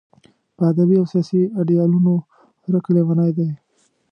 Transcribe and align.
په 0.55 0.63
ادبي 0.71 0.95
او 0.99 1.05
سیاسي 1.11 1.41
ایډیالونو 1.59 2.13
ورک 2.65 2.85
لېونی 2.93 3.31
دی. 3.37 3.49